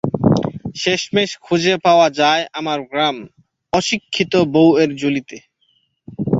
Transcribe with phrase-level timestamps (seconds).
[0.75, 3.23] শেষমেশ খুজে পাওয়া যায় আমার গ্রাম্য,
[3.73, 5.37] অশিক্ষিত বউ এর ঝুলিতে।